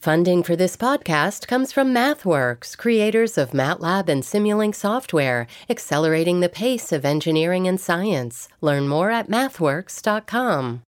[0.00, 6.48] Funding for this podcast comes from MathWorks, creators of MATLAB and Simulink software, accelerating the
[6.48, 8.48] pace of engineering and science.
[8.60, 10.82] Learn more at mathworks.com.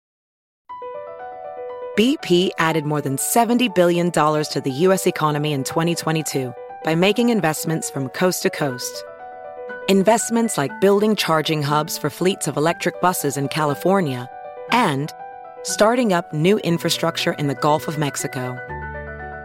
[1.98, 5.06] BP added more than $70 billion to the U.S.
[5.06, 6.52] economy in 2022
[6.84, 9.04] by making investments from coast to coast.
[9.88, 14.28] Investments like building charging hubs for fleets of electric buses in California
[14.70, 15.14] and
[15.62, 18.58] starting up new infrastructure in the Gulf of Mexico.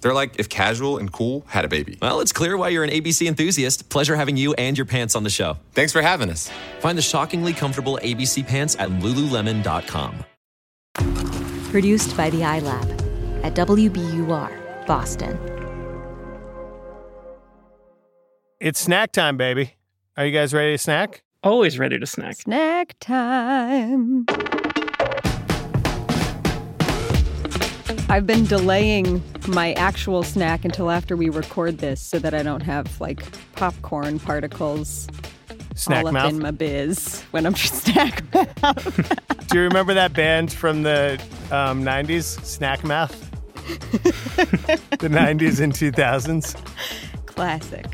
[0.00, 1.98] They're like if casual and cool had a baby.
[2.00, 3.88] Well, it's clear why you're an ABC enthusiast.
[3.88, 5.56] Pleasure having you and your pants on the show.
[5.72, 6.50] Thanks for having us.
[6.80, 10.24] Find the shockingly comfortable ABC pants at lululemon.com.
[11.70, 15.38] Produced by the iLab at WBUR, Boston.
[18.60, 19.74] It's snack time, baby.
[20.16, 21.22] Are you guys ready to snack?
[21.42, 22.36] Always ready to snack.
[22.36, 24.26] Snack time.
[28.08, 32.62] I've been delaying my actual snack until after we record this so that I don't
[32.62, 35.08] have like popcorn particles
[35.74, 36.32] Snack all up mouth.
[36.32, 39.46] in my biz when I'm just snack mouth.
[39.48, 43.30] Do you remember that band from the um, 90s, Snack Mouth?
[44.98, 46.56] the 90s and 2000s?
[47.26, 47.86] Classic.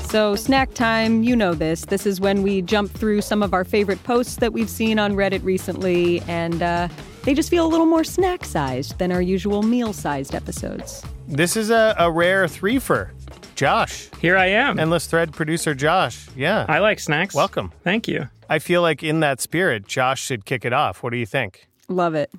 [0.00, 1.86] So, snack time, you know this.
[1.86, 5.14] This is when we jump through some of our favorite posts that we've seen on
[5.14, 6.88] Reddit recently, and uh,
[7.24, 11.04] they just feel a little more snack sized than our usual meal sized episodes.
[11.28, 13.10] This is a, a rare threefer.
[13.54, 14.78] Josh, Here I am.
[14.78, 16.26] endless thread producer Josh.
[16.36, 16.66] Yeah.
[16.68, 17.34] I like snacks.
[17.34, 17.72] Welcome.
[17.84, 18.28] Thank you.
[18.48, 21.02] I feel like in that spirit, Josh should kick it off.
[21.02, 21.68] What do you think?
[21.88, 22.30] Love it.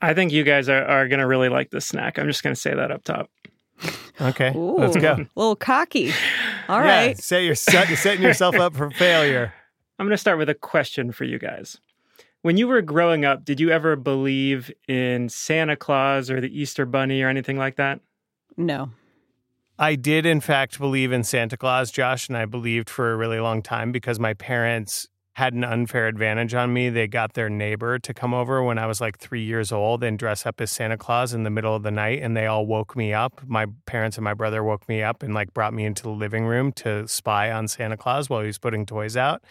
[0.00, 2.18] I think you guys are, are going to really like this snack.
[2.18, 3.30] I'm just going to say that up top.
[4.20, 5.14] Okay, Ooh, let's go.
[5.14, 6.12] A little cocky.
[6.68, 7.18] All yeah, right.
[7.18, 9.52] Set your, set, you're setting yourself up for failure.
[9.98, 11.78] I'm going to start with a question for you guys.
[12.42, 16.86] When you were growing up, did you ever believe in Santa Claus or the Easter
[16.86, 18.00] Bunny or anything like that?
[18.56, 18.90] No.
[19.78, 23.40] I did, in fact, believe in Santa Claus, Josh, and I believed for a really
[23.40, 25.08] long time because my parents
[25.40, 26.90] had an unfair advantage on me.
[26.90, 30.18] They got their neighbor to come over when I was like three years old and
[30.18, 32.94] dress up as Santa Claus in the middle of the night, and they all woke
[32.94, 33.40] me up.
[33.46, 36.44] My parents and my brother woke me up and like brought me into the living
[36.44, 39.42] room to spy on Santa Claus while he was putting toys out.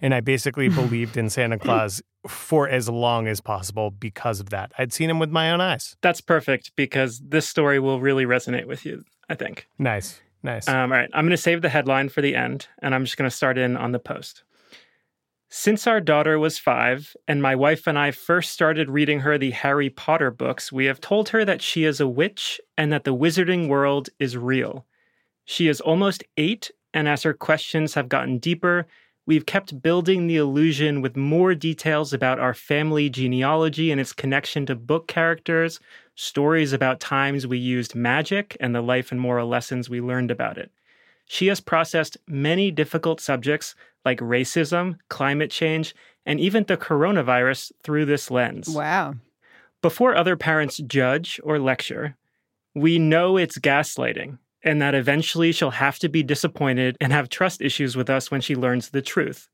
[0.00, 4.72] And I basically believed in Santa Claus for as long as possible because of that.
[4.76, 5.96] I'd seen him with my own eyes.
[6.00, 9.68] That's perfect because this story will really resonate with you, I think.
[9.78, 10.66] Nice, nice.
[10.66, 13.16] Um, all right, I'm going to save the headline for the end, and I'm just
[13.16, 14.42] going to start in on the post.
[15.48, 19.52] Since our daughter was five, and my wife and I first started reading her the
[19.52, 23.14] Harry Potter books, we have told her that she is a witch and that the
[23.14, 24.86] wizarding world is real.
[25.44, 28.86] She is almost eight, and as her questions have gotten deeper,
[29.24, 34.66] we've kept building the illusion with more details about our family genealogy and its connection
[34.66, 35.78] to book characters,
[36.16, 40.58] stories about times we used magic, and the life and moral lessons we learned about
[40.58, 40.72] it.
[41.26, 45.94] She has processed many difficult subjects like racism, climate change,
[46.24, 48.68] and even the coronavirus through this lens.
[48.68, 49.14] Wow.
[49.82, 52.16] Before other parents judge or lecture,
[52.74, 57.60] we know it's gaslighting and that eventually she'll have to be disappointed and have trust
[57.60, 59.48] issues with us when she learns the truth.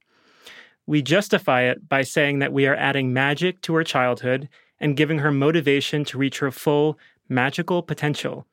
[0.87, 4.49] We justify it by saying that we are adding magic to her childhood
[4.81, 8.47] and giving her motivation to reach her full magical potential.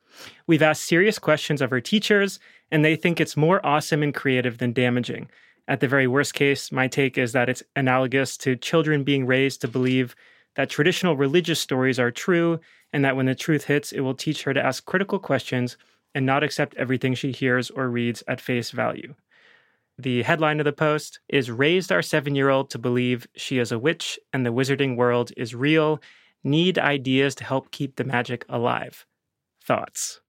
[0.46, 2.38] We've asked serious questions of her teachers,
[2.70, 5.30] and they think it's more awesome and creative than damaging.
[5.68, 9.60] At the very worst case, my take is that it's analogous to children being raised
[9.60, 10.16] to believe
[10.56, 12.60] that traditional religious stories are true,
[12.92, 15.76] and that when the truth hits, it will teach her to ask critical questions
[16.14, 19.14] and not accept everything she hears or reads at face value.
[19.96, 23.70] The headline of the post is Raised Our Seven Year Old to Believe She is
[23.70, 26.00] a Witch and the Wizarding World is Real.
[26.42, 29.06] Need ideas to help keep the magic alive.
[29.62, 30.20] Thoughts?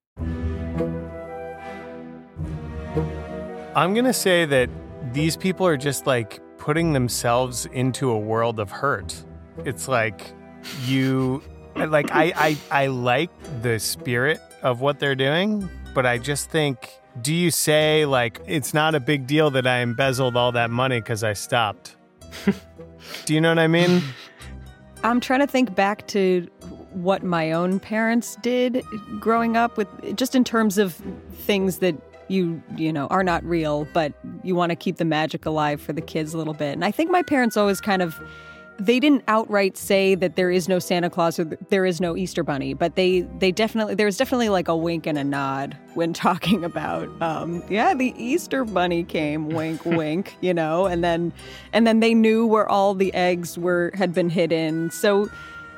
[3.73, 4.69] I'm going to say that
[5.13, 9.23] these people are just like putting themselves into a world of hurt.
[9.63, 10.33] It's like
[10.85, 11.41] you
[11.75, 13.31] like I I I like
[13.61, 16.89] the spirit of what they're doing, but I just think
[17.21, 20.99] do you say like it's not a big deal that I embezzled all that money
[20.99, 21.95] cuz I stopped?
[23.25, 24.01] do you know what I mean?
[25.03, 26.47] I'm trying to think back to
[26.91, 28.83] what my own parents did
[29.19, 29.87] growing up with
[30.17, 30.93] just in terms of
[31.45, 31.95] things that
[32.31, 34.13] you you know are not real but
[34.43, 36.73] you want to keep the magic alive for the kids a little bit.
[36.73, 38.19] And i think my parents always kind of
[38.81, 42.43] they didn't outright say that there is no Santa Claus or there is no Easter
[42.43, 46.13] Bunny, but they they definitely there was definitely like a wink and a nod when
[46.27, 51.31] talking about um, yeah the Easter Bunny came wink wink you know and then
[51.73, 54.89] and then they knew where all the eggs were had been hidden.
[54.89, 55.29] So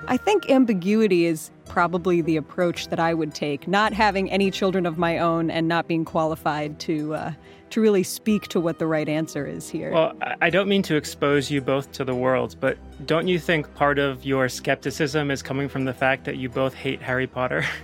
[0.08, 4.86] I think ambiguity is probably the approach that I would take, not having any children
[4.86, 7.34] of my own and not being qualified to uh,
[7.72, 9.92] to really speak to what the right answer is here.
[9.92, 12.78] Well, I don't mean to expose you both to the world, but
[13.08, 16.76] don't you think part of your skepticism is coming from the fact that you both
[16.76, 17.66] hate Harry Potter?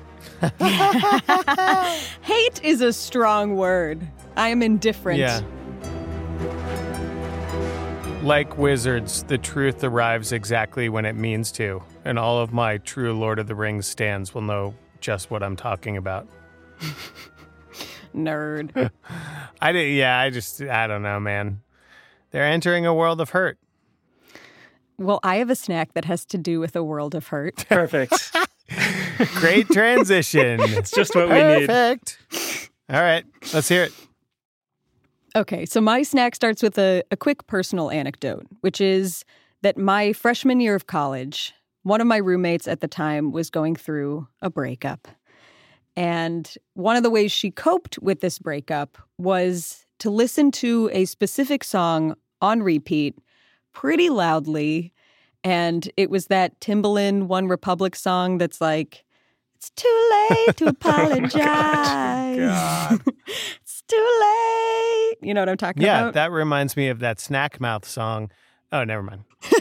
[2.22, 4.08] hate is a strong word.
[4.36, 5.20] I am indifferent.
[5.20, 5.42] Yeah.
[8.22, 13.18] Like wizards, the truth arrives exactly when it means to, and all of my true
[13.18, 16.28] Lord of the Rings stands will know just what I'm talking about.
[18.14, 18.92] Nerd.
[19.62, 21.62] I did, yeah, I just, I don't know, man.
[22.32, 23.58] They're entering a world of hurt.
[24.98, 27.66] Well, I have a snack that has to do with a world of hurt.
[27.70, 28.32] Perfect.
[29.36, 30.60] Great transition.
[30.64, 31.68] it's just what we need.
[31.68, 32.20] Perfect.
[32.90, 33.24] All right,
[33.54, 33.94] let's hear it.
[35.36, 39.24] Okay, so my snack starts with a, a quick personal anecdote, which is
[39.62, 41.54] that my freshman year of college,
[41.84, 45.08] one of my roommates at the time was going through a breakup.
[45.96, 51.06] And one of the ways she coped with this breakup was to listen to a
[51.06, 53.18] specific song on repeat
[53.74, 54.94] pretty loudly.
[55.44, 59.04] And it was that Timbaland OneRepublic song that's like,
[59.56, 62.40] it's too late to apologize.
[62.40, 62.98] oh,
[63.90, 65.18] too late.
[65.22, 66.06] You know what I'm talking yeah, about?
[66.08, 68.32] Yeah, that reminds me of that Snack Mouth song.
[68.72, 69.24] Oh, never mind.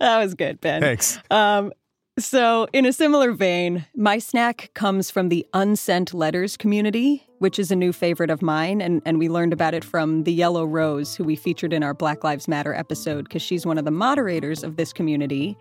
[0.00, 0.80] that was good, Ben.
[0.80, 1.18] Thanks.
[1.30, 1.72] Um,
[2.18, 7.70] so, in a similar vein, my snack comes from the Unsent Letters community, which is
[7.70, 8.80] a new favorite of mine.
[8.82, 11.94] And, and we learned about it from the Yellow Rose, who we featured in our
[11.94, 15.56] Black Lives Matter episode, because she's one of the moderators of this community.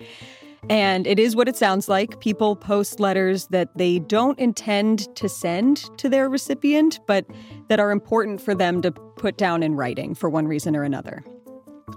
[0.69, 2.19] And it is what it sounds like.
[2.19, 7.25] People post letters that they don't intend to send to their recipient, but
[7.69, 11.24] that are important for them to put down in writing for one reason or another.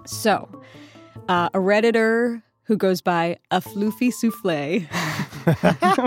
[0.07, 0.49] So,
[1.29, 4.87] uh, a Redditor who goes by a floofy souffle,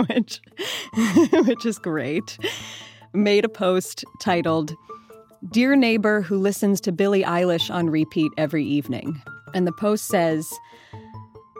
[0.08, 0.40] which,
[1.46, 2.38] which is great,
[3.12, 4.74] made a post titled,
[5.50, 9.22] Dear Neighbor Who Listens to Billie Eilish on Repeat Every Evening.
[9.52, 10.50] And the post says,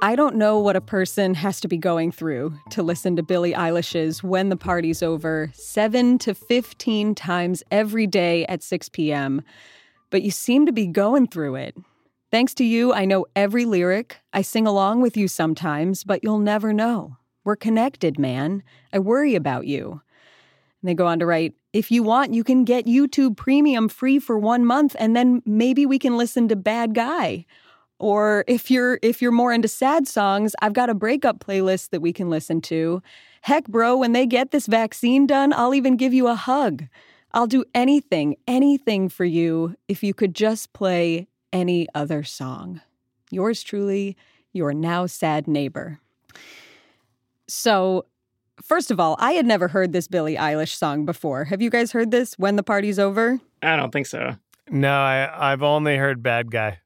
[0.05, 3.55] I don't know what a person has to be going through to listen to Billie
[3.55, 9.41] Eilish's When the Party's Over 7 to 15 times every day at 6 p.m.,
[10.11, 11.75] but you seem to be going through it.
[12.31, 14.19] Thanks to you, I know every lyric.
[14.35, 17.17] I sing along with you sometimes, but you'll never know.
[17.43, 18.62] We're connected, man.
[18.93, 20.03] I worry about you.
[20.83, 24.19] And they go on to write If you want, you can get YouTube Premium free
[24.19, 27.47] for one month, and then maybe we can listen to Bad Guy.
[28.05, 32.03] Or if you're if you're more into sad songs, I've got a breakup playlist that
[32.03, 33.01] we can listen to.
[33.41, 36.85] Heck, bro, when they get this vaccine done, I'll even give you a hug.
[37.33, 42.83] I'll do anything, anything for you if you could just play any other song.
[43.31, 44.19] Yours truly,
[44.53, 45.99] your now sad neighbor.
[47.49, 48.05] So,
[48.63, 51.44] first of all, I had never heard this Billie Eilish song before.
[51.44, 53.41] Have you guys heard this, When the Party's Over?
[53.63, 54.37] I don't think so.
[54.69, 56.81] No, I, I've only heard Bad Guy.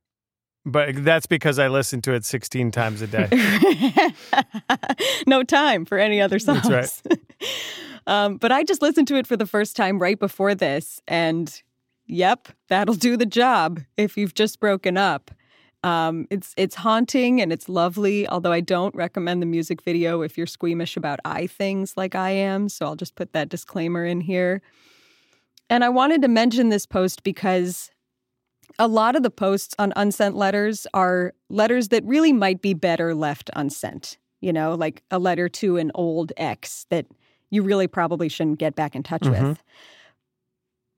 [0.70, 3.28] But that's because I listen to it 16 times a day.
[5.26, 6.68] no time for any other songs.
[6.68, 7.18] That's right.
[8.06, 11.00] um, but I just listened to it for the first time right before this.
[11.08, 11.62] And
[12.08, 15.30] Yep, that'll do the job if you've just broken up.
[15.84, 18.26] Um, it's it's haunting and it's lovely.
[18.26, 22.30] Although I don't recommend the music video if you're squeamish about eye things like I
[22.30, 22.68] am.
[22.68, 24.60] So I'll just put that disclaimer in here.
[25.70, 27.90] And I wanted to mention this post because
[28.78, 33.14] a lot of the posts on unsent letters are letters that really might be better
[33.14, 34.18] left unsent.
[34.40, 37.06] You know, like a letter to an old ex that
[37.50, 39.48] you really probably shouldn't get back in touch mm-hmm.
[39.48, 39.62] with.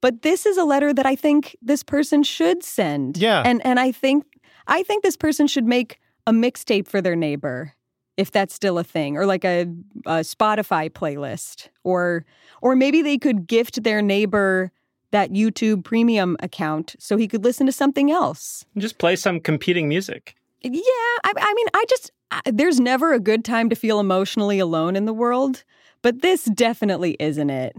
[0.01, 3.17] But this is a letter that I think this person should send.
[3.17, 3.41] Yeah.
[3.45, 4.25] And and I think
[4.67, 7.73] I think this person should make a mixtape for their neighbor
[8.17, 9.61] if that's still a thing or like a,
[10.05, 12.25] a Spotify playlist or
[12.61, 14.71] or maybe they could gift their neighbor
[15.11, 18.65] that YouTube premium account so he could listen to something else.
[18.77, 20.35] Just play some competing music.
[20.61, 20.81] Yeah,
[21.23, 24.95] I, I mean, I just I, there's never a good time to feel emotionally alone
[24.95, 25.63] in the world,
[26.01, 27.75] but this definitely isn't it.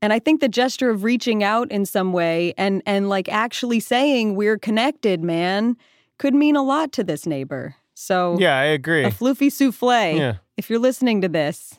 [0.00, 3.80] And I think the gesture of reaching out in some way and and like actually
[3.80, 5.76] saying we're connected, man,
[6.18, 7.74] could mean a lot to this neighbor.
[7.94, 9.04] So Yeah, I agree.
[9.04, 10.16] a floofy souffle.
[10.16, 10.34] Yeah.
[10.56, 11.74] If you're listening to this,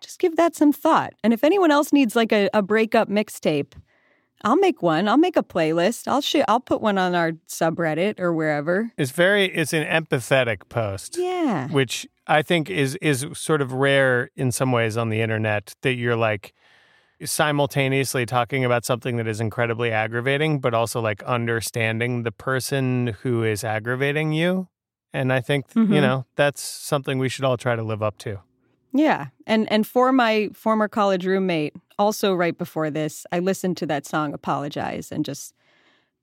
[0.00, 1.12] just give that some thought.
[1.22, 3.74] And if anyone else needs like a, a breakup mixtape,
[4.44, 5.08] I'll make one.
[5.08, 6.08] I'll make a playlist.
[6.08, 8.92] I'll sh- I'll put one on our subreddit or wherever.
[8.96, 11.16] It's very it's an empathetic post.
[11.18, 11.68] Yeah.
[11.68, 15.94] Which I think is is sort of rare in some ways on the internet that
[15.94, 16.52] you're like
[17.24, 23.44] simultaneously talking about something that is incredibly aggravating but also like understanding the person who
[23.44, 24.68] is aggravating you.
[25.12, 26.00] And I think you Mhm.
[26.02, 28.40] know, that's something we should all try to live up to.
[28.92, 29.28] Yeah.
[29.46, 34.06] And and for my former college roommate, also right before this, I listened to that
[34.06, 35.54] song Apologize and just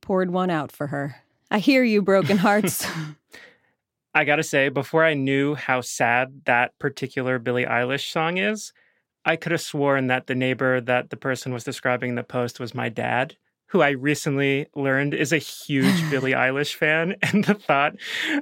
[0.02, 1.18] poured one out for her.
[1.52, 2.88] I hear you, broken hearts.
[4.14, 8.74] I gotta say, before I knew how sad that particular Billie Eilish song is,
[9.26, 12.60] I could have sworn that the neighbor that the person was describing in the post
[12.60, 13.36] was my dad,
[13.70, 17.16] who I recently learned is a huge Billie Eilish fan.
[17.22, 17.94] And the thought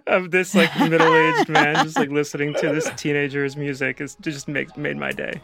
[0.08, 4.76] of this like middle-aged man just like listening to this teenager's music is just makes
[4.78, 5.40] made my day.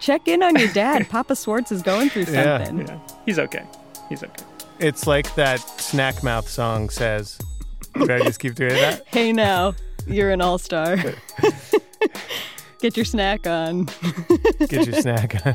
[0.00, 1.08] Check in on your dad.
[1.08, 2.64] Papa Swartz is going through Yeah.
[2.64, 2.86] something.
[2.86, 3.64] Yeah, he's okay.
[4.08, 4.44] He's okay.
[4.78, 7.38] It's like that snack mouth song says.
[7.96, 9.04] Should I just keep doing that?
[9.10, 9.74] Hey now,
[10.06, 10.96] you're an all-star.
[12.80, 13.88] Get your snack on.
[14.68, 15.54] Get your snack on.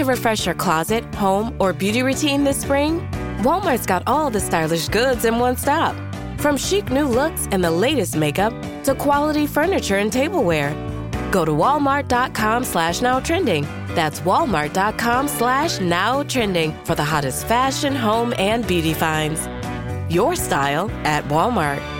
[0.00, 3.00] To refresh your closet, home, or beauty routine this spring?
[3.42, 5.94] Walmart's got all the stylish goods in one stop.
[6.38, 8.54] From chic new looks and the latest makeup
[8.84, 10.72] to quality furniture and tableware.
[11.30, 13.64] Go to walmart.com slash now trending.
[13.88, 19.46] That's walmart.com slash now trending for the hottest fashion, home, and beauty finds.
[20.12, 21.99] Your style at Walmart.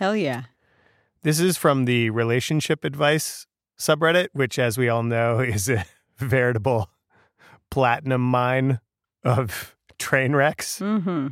[0.00, 0.44] Hell yeah.
[1.24, 3.46] This is from the relationship advice
[3.78, 5.84] subreddit, which, as we all know, is a
[6.16, 6.88] veritable
[7.70, 8.80] platinum mine
[9.24, 10.78] of train wrecks.
[10.78, 11.28] Mm-hmm.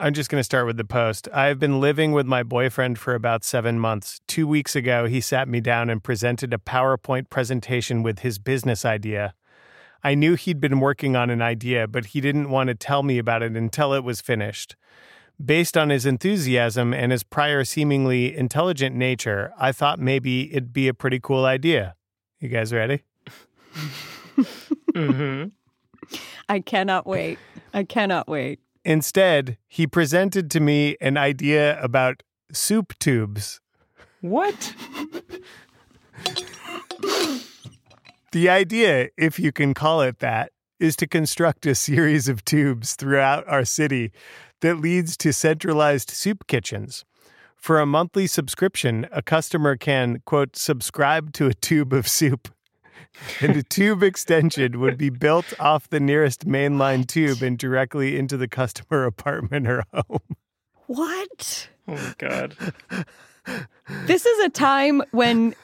[0.00, 1.28] I'm just going to start with the post.
[1.32, 4.20] I've been living with my boyfriend for about seven months.
[4.26, 8.84] Two weeks ago, he sat me down and presented a PowerPoint presentation with his business
[8.84, 9.32] idea.
[10.02, 13.18] I knew he'd been working on an idea, but he didn't want to tell me
[13.18, 14.74] about it until it was finished.
[15.44, 20.88] Based on his enthusiasm and his prior seemingly intelligent nature, I thought maybe it'd be
[20.88, 21.94] a pretty cool idea.
[22.40, 23.02] You guys ready?
[24.94, 25.44] hmm
[26.48, 27.38] I cannot wait.
[27.72, 28.60] I cannot wait.
[28.84, 32.22] Instead, he presented to me an idea about
[32.52, 33.60] soup tubes.
[34.20, 34.74] What?
[38.32, 42.94] The idea, if you can call it that, is to construct a series of tubes
[42.94, 44.10] throughout our city
[44.62, 47.04] that leads to centralized soup kitchens.
[47.56, 52.48] For a monthly subscription, a customer can, quote, subscribe to a tube of soup.
[53.42, 58.38] And a tube extension would be built off the nearest mainline tube and directly into
[58.38, 60.36] the customer apartment or home.
[60.86, 61.68] What?
[61.86, 62.56] Oh my god.
[64.06, 65.54] This is a time when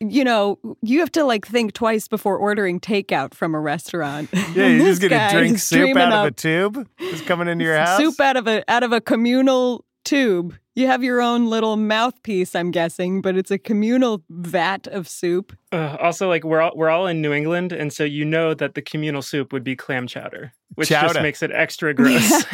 [0.00, 4.28] you know you have to like think twice before ordering takeout from a restaurant.
[4.54, 6.88] Yeah, you're just gonna drink soup out of a tube?
[6.98, 7.98] It's coming into your house?
[7.98, 10.54] Soup out of a out of a communal tube.
[10.74, 15.56] You have your own little mouthpiece, I'm guessing, but it's a communal vat of soup.
[15.72, 18.74] Uh, also, like we're all we're all in New England, and so you know that
[18.74, 22.44] the communal soup would be clam chowder, which just makes it extra gross.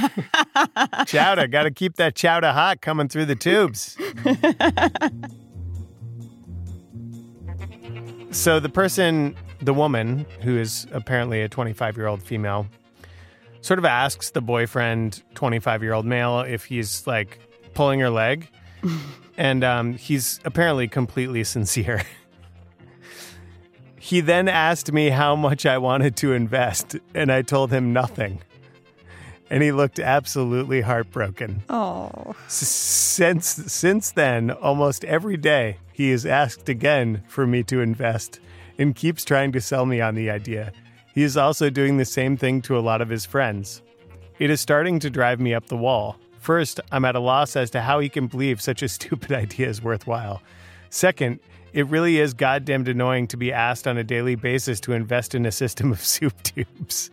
[1.07, 1.49] chowder.
[1.49, 3.97] Got to keep that chowder hot coming through the tubes.
[8.33, 12.67] So the person, the woman, who is apparently a 25 year old female,
[13.61, 17.39] sort of asks the boyfriend, 25 year old male, if he's like
[17.75, 18.49] pulling her leg.
[19.37, 22.03] and um, he's apparently completely sincere.
[23.99, 28.41] he then asked me how much I wanted to invest, and I told him nothing.
[29.53, 31.63] And he looked absolutely heartbroken.
[31.69, 32.35] Oh.
[32.49, 38.41] Since since then, almost every day he is asked again for me to invest
[38.79, 40.73] and keeps trying to sell me on the idea.
[41.15, 43.83] He is also doing the same thing to a lot of his friends.
[44.39, 46.17] It is starting to drive me up the wall.
[46.39, 49.69] First, I'm at a loss as to how he can believe such a stupid idea
[49.69, 50.41] is worthwhile.
[50.89, 51.41] Second,
[51.75, 55.45] it really is goddamned annoying to be asked on a daily basis to invest in
[55.45, 57.11] a system of soup tubes.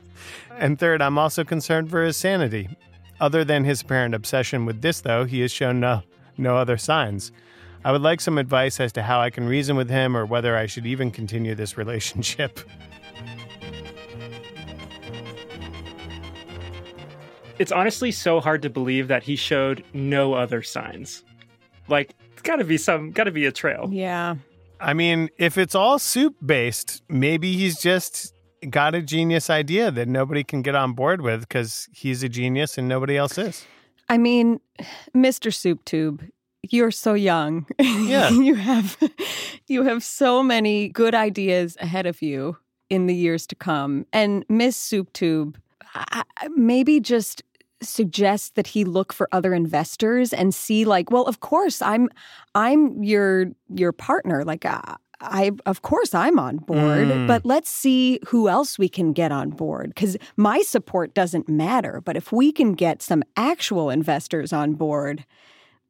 [0.57, 2.69] And third, I'm also concerned for his sanity.
[3.19, 6.03] Other than his apparent obsession with this, though, he has shown no,
[6.37, 7.31] no other signs.
[7.83, 10.55] I would like some advice as to how I can reason with him or whether
[10.55, 12.59] I should even continue this relationship.
[17.57, 21.23] It's honestly so hard to believe that he showed no other signs.
[21.89, 23.89] Like, it's gotta be some, gotta be a trail.
[23.91, 24.35] Yeah.
[24.79, 28.33] I mean, if it's all soup based, maybe he's just
[28.69, 32.77] got a genius idea that nobody can get on board with because he's a genius
[32.77, 33.65] and nobody else is.
[34.09, 34.59] I mean,
[35.15, 35.53] Mr.
[35.53, 36.23] Soup Tube,
[36.63, 37.65] you're so young.
[37.79, 38.29] Yeah.
[38.31, 38.97] you have
[39.67, 42.57] you have so many good ideas ahead of you
[42.89, 44.05] in the years to come.
[44.11, 45.57] And Miss Soup Tube,
[45.93, 46.23] I-
[46.55, 47.43] maybe just
[47.81, 52.09] suggest that he look for other investors and see like, well, of course, I'm
[52.55, 54.43] I'm your your partner.
[54.43, 57.27] Like uh, I of course I'm on board, Mm.
[57.27, 62.01] but let's see who else we can get on board cuz my support doesn't matter,
[62.03, 65.25] but if we can get some actual investors on board,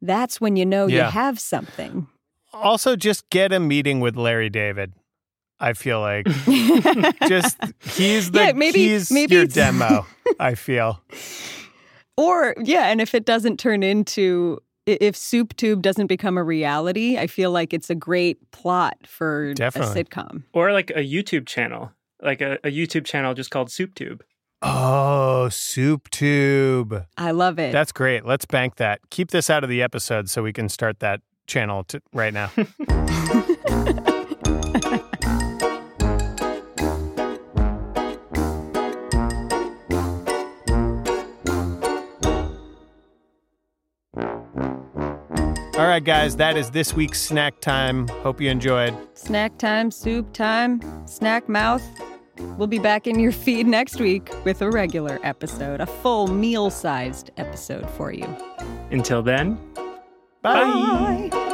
[0.02, 1.06] that's when you know Yeah.
[1.06, 2.08] you have something.
[2.54, 4.94] Also, just get a meeting with Larry David.
[5.60, 6.26] I feel like
[7.28, 10.06] just he's the Yeah, maybe- he's maybe your demo.
[10.40, 11.02] I feel
[12.18, 14.60] Or yeah, and if it doesn't turn into
[15.02, 19.54] if Soup Tube doesn't become a reality, I feel like it's a great plot for
[19.54, 20.02] Definitely.
[20.02, 20.44] a sitcom.
[20.54, 24.24] Or like a YouTube channel, like a, a YouTube channel just called Soup Tube.
[24.62, 27.06] oh soup tube.
[27.18, 27.72] I love it.
[27.72, 28.26] That's great.
[28.26, 29.00] Let's bank that.
[29.10, 32.52] Keep this out of the episode so we can start that channel t- right now.
[45.80, 48.10] All right, guys, that is this week's snack time.
[48.22, 48.94] Hope you enjoyed.
[49.14, 51.82] Snack time, soup time, snack mouth.
[52.58, 56.70] We'll be back in your feed next week with a regular episode, a full meal
[56.70, 58.28] sized episode for you.
[58.92, 59.58] Until then,
[60.42, 61.30] Bye.
[61.32, 61.46] Bye.